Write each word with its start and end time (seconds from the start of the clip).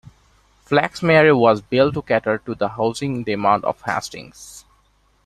Flaxmere 0.65 1.37
was 1.37 1.61
built 1.61 1.93
to 1.93 2.01
cater 2.01 2.39
to 2.39 2.55
the 2.55 2.69
housing 2.69 3.23
demand 3.23 3.63
of 3.63 3.79
Hastings. 3.83 4.65